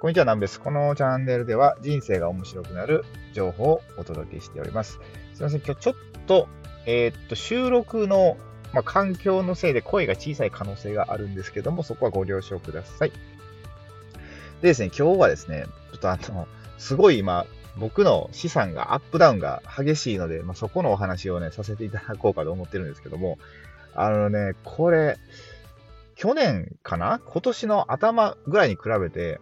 [0.00, 0.60] こんにちは、南です。
[0.60, 5.00] このチャンネルでは人生が面白くなる情報をお届けしております。
[5.34, 5.94] すいません、今日ちょっ
[6.28, 6.46] と、
[6.86, 8.36] えー、っと、収録の、
[8.72, 13.10] まあ、環境のせいで声が小さい可能性があるんですけども、そこはご了承ください。
[13.10, 16.46] でですね、今日はですね、ちょっとあの、
[16.78, 17.44] すごい今、
[17.76, 23.36] 僕の資産がアップダウンが激しいので、まあ、そこのお話をね、させていただこうかと思ってるんですけども、
[23.96, 25.16] あのね、これ、
[26.14, 27.20] 去年かな？
[27.26, 29.40] 今年の頭ぐらいに比べて、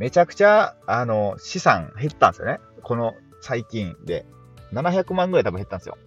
[0.00, 2.58] めちゃくちゃ、あの、資産減ったんですよね。
[2.82, 4.24] この最近で。
[4.72, 5.98] 700万ぐらい多分減ったんですよ。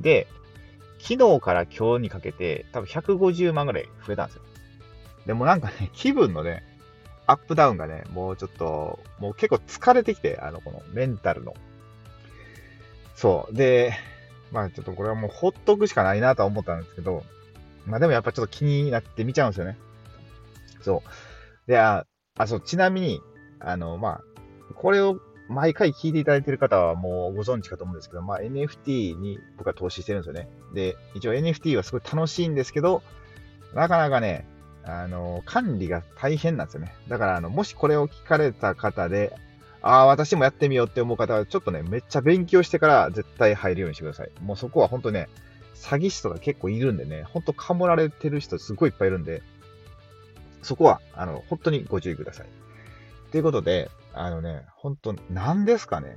[0.00, 0.26] で、
[0.98, 4.42] 昨日から今日にかけて、多分150万ぐらい増えたんですよ。
[5.24, 6.62] でもなんかね、 気分のね、
[7.26, 11.54] アップダウンがね、もうちょっと、もう結構疲れてきて、あの、このメンタルの。
[13.14, 13.54] そう。
[13.54, 13.94] で、
[14.52, 17.24] まあちょっとこれはもうほっとくしかないなとは思ったんですけど、
[17.86, 19.78] まあでもやっぱちょっと気になって見ちゃうんですよね。
[20.82, 21.70] そう。
[21.70, 22.04] で、あ、
[22.38, 23.20] あそう、ちなみに、
[23.60, 24.24] あの、まあ、
[24.74, 30.48] これを毎回聞いていただいている方はもうご存知かと思うんですけど、まあ、NFT に僕は投資してるんですよね。
[30.74, 33.02] で、一応 NFT はすごい楽しいんですけど、
[33.74, 34.46] なかなかね、
[34.84, 36.94] あの、管理が大変なんですよね。
[37.08, 39.34] だから、あの、もしこれを聞かれた方で、
[39.80, 44.30] ああ、私もやってみようって思う方は、ちょっとね、めっちゃ勉強してから絶対入るようにしてください。
[44.42, 45.28] もうそこは本当ね、
[45.74, 49.42] 詐欺師とか結構いるんでね、ほんとかもられてる人すごいいっぱいいるんで、
[50.62, 52.46] そこは、あの、本当にご注意ください。
[53.30, 56.16] ということで、あのね、本当何ですかね。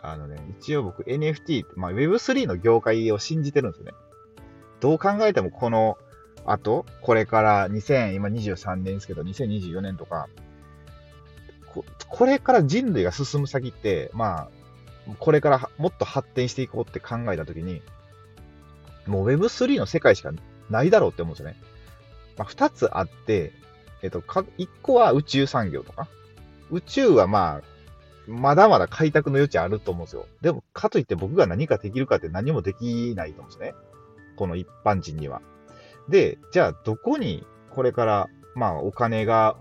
[0.00, 3.92] あのね、一応僕 NFT、まあ Web3 の業界を信じてるんですよね。
[4.80, 5.98] どう考えてもこの
[6.46, 10.28] 後、これから2000、今23年ですけど、2024年とか、
[11.66, 17.82] ここれから人類が進む先って、まあ、これからもっと発展していこうって考えたときに、
[19.06, 20.30] もう Web3 の世界しか
[20.70, 21.56] ないだろうって思うんですよね。
[22.36, 23.52] まあ、2つあって、
[24.02, 26.08] えっと、か1個は宇宙産業とか、
[26.70, 27.62] 宇宙はまあ、
[28.26, 30.26] まだまだ開拓の余地あると思うんですよ。
[30.42, 33.74] でも、かといって僕が何かできるかって何もできないと思うんですね。
[34.36, 35.40] この一般人には。
[36.08, 39.56] で、じゃあどこにこれから、まあお金が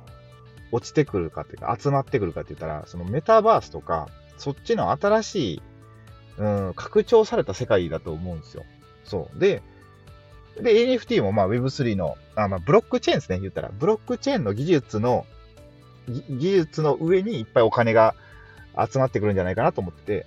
[0.71, 4.07] 落ちてくるかっていうか、集まってくるかって言ったら、そのメタバースとか、
[4.37, 5.61] そっちの新しい、
[6.37, 8.63] うん、拡張された世界だと思うんですよ。
[9.03, 9.39] そう。
[9.39, 9.61] で、
[10.61, 13.71] で、NFT もまあ Web3 の、あまあ、ブロックチェーンですね、言ったら。
[13.77, 15.25] ブロックチェーンの技術の
[16.07, 18.15] 技術の上にいっぱいお金が
[18.77, 20.25] 集まってくるんじゃないかなと思って、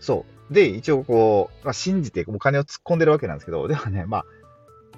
[0.00, 0.54] そう。
[0.54, 4.24] で、一応こう、まあ、信じてお金を突っ込んでるわけなんですけど、でもね、まあ、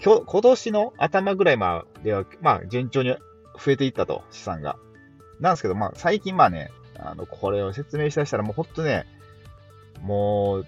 [0.03, 3.17] 今日、今年の頭ぐらいまでは、まあ、順調に
[3.59, 4.77] 増えていったと、資産が。
[5.41, 9.07] なんですけど、まあ、最近まあね、あの、これを説明したしたら、もうほんとね、
[10.01, 10.67] もう、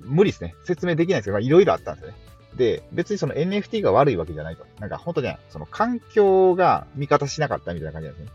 [0.00, 0.54] 無理ですね。
[0.64, 2.16] 説明できないですけど、まあ、いろいろあったんですよね。
[2.56, 4.66] で、別にその NFT が悪いわけじゃないと。
[4.80, 8.32] なんか本当ね、その環境が味方しなかったみたいな感じなんですね。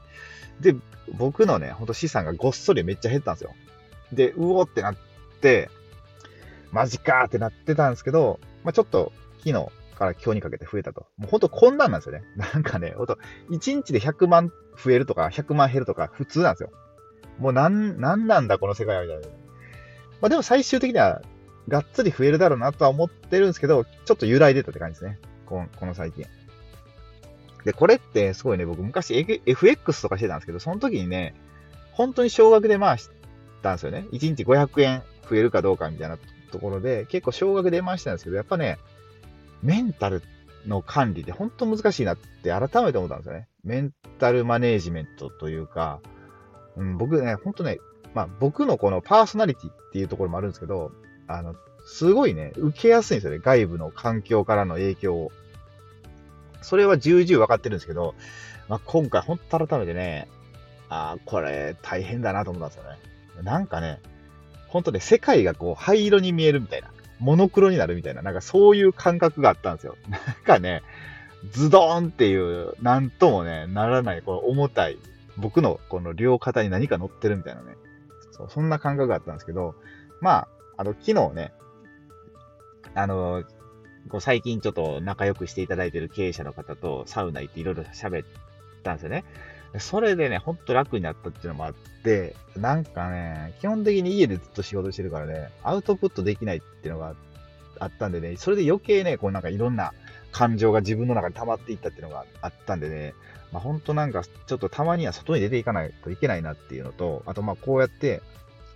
[0.73, 0.75] で、
[1.17, 3.53] 僕のね、ほんと資産がごっそりめっちゃ減ったんですよ。
[4.13, 4.95] で、うおってなっ
[5.41, 5.69] て、
[6.71, 9.53] マジかーってなってたんですけど、まあ、ちょっと昨日
[9.97, 11.07] から今日にかけて増えたと。
[11.17, 12.23] もうほんとこんなんなんですよね。
[12.35, 13.17] なんかね、ほんと
[13.49, 14.51] 1日で100万
[14.83, 16.71] 増えるとか100万減るとか普通なんですよ。
[17.39, 19.27] もうなん、なんなんだこの世界はみたいな。
[20.21, 21.21] まあでも最終的には
[21.71, 25.19] がっつり増えるだろうなとは思ってるんですけど、ちょっと揺らいでたって感じですね。
[25.45, 26.25] このこの最近。
[27.63, 29.13] で、これってすごいね、僕昔
[29.45, 31.33] FX とかしてたんですけど、その時にね、
[31.93, 33.09] 本当に少額で回し
[33.63, 34.05] たんですよね。
[34.11, 36.17] 1日500円増えるかどうかみたいな
[36.51, 38.77] ところで、結構少額で回したんですけど、やっぱね、
[39.63, 40.21] メンタル
[40.67, 43.47] の管理って本当難しいなって改めて思ったんですよね。
[43.63, 46.01] メンタルマネージメントというか、
[46.75, 47.79] うん、僕ね、本当ね、
[48.13, 50.91] まあ僕のこのパーソナリティっていうところもあるんですけど、
[51.37, 51.55] あの、
[51.85, 53.39] すごいね、受けやすいんですよね。
[53.39, 55.31] 外部の環境からの影響を。
[56.61, 58.13] それは重々分かってるんですけど、
[58.69, 60.27] まあ、今回、ほんと改めてね、
[60.89, 63.43] あ、これ大変だなと思ったんですよね。
[63.43, 63.99] なんかね、
[64.67, 69.95] 本当ね、世界がこう灰色に見えるみたいな、モノクロになるみたいな、なんかそういう感覚があったんですよ。
[70.09, 70.83] なんかね、
[71.51, 74.97] ズドーンっていう、なんともね、ならない、この重たい、
[75.37, 77.75] 僕のこの両肩に何か乗ってるみたいなね、
[78.31, 79.75] そうそんな感覚があったんですけど、
[80.19, 80.47] まあ、
[80.81, 81.53] あの、昨日ね、
[82.95, 83.43] あの、
[84.09, 88.25] こう最近ちょっと仲良くしていただいてる経営者の方とサウナ行っていろいろ喋っ
[88.81, 89.23] たんですよね。
[89.77, 91.73] それでね、ほんと楽になったっていうのもあっ
[92.03, 97.13] て、なんかね、基本的に家でずっと仕事してるからね、アウトプットできないっていうのが
[97.77, 99.93] あったんでね、それで余計ね、こうなんかいろんな
[100.31, 103.13] 感情が自分の中に溜まっていったっていうのがあったんでね、
[103.51, 108.23] まあ、ほんとなんかちょっとたまには外に出ていかないといけないなっていうのと、あとまあこうやって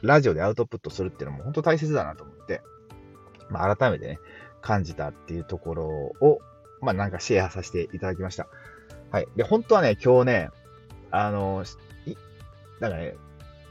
[0.06, 2.62] ラジオでアウトプットするっていうのも本当大切だなと思って、
[3.50, 4.20] まあ、改めてね、
[4.62, 5.86] 感じたっていうところ
[6.22, 6.40] を、
[6.82, 8.48] まあ、なんかシェアさせていただきました。
[9.12, 9.28] はい。
[9.36, 10.50] で、本当はね、今日ね、
[11.12, 11.64] あの、
[12.06, 12.16] い
[12.80, 13.16] なんかね、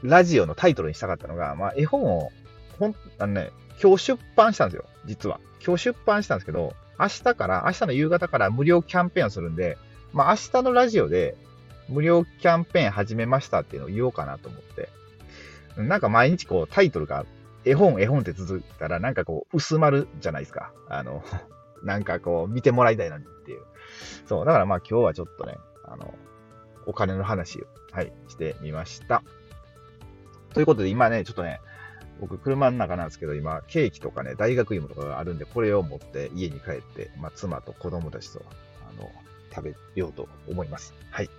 [0.03, 2.31] ラジオのタイトルにしたかったのが、まあ、絵本を、
[2.79, 5.39] ほん、あのね、今日出版したんですよ、実は。
[5.65, 9.77] 今日出版したんですけど、明日から、明日の夕方から無料キャンペーンをするんで、
[10.13, 11.35] まあ、明日のラジオで
[11.89, 14.89] 無料キャンペーン始めましたっていうのを言おうかなと思って。
[15.77, 17.25] なんか毎日こうタイトルが
[17.65, 20.71] 絵本、絵本って続いたらなんかこう薄まるじゃないですか。
[20.89, 21.23] あの、
[21.83, 23.61] なんかこう見てもらいたいのにっていう。
[24.25, 24.45] そう。
[24.45, 26.13] だからまあ今日はちょっとね、あの、
[26.85, 29.23] お金の話を、はい、してみました。
[30.53, 31.59] ということで今ね、ちょっとね、
[32.19, 38.41] 僕車の中なんですけど、今、ケーキとかね、大学芋とかがあるんで、これを持って家に帰って、まあ、妻と子供たちと、
[38.89, 39.11] あの、
[39.53, 40.93] 食べようと思います。
[41.11, 41.29] はい。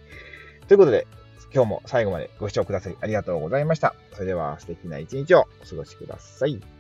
[0.68, 1.06] ということで、
[1.54, 3.94] 今日も最後までご視聴くださりありがとうございました。
[4.12, 6.75] それでは素敵な一日をお過ごしください。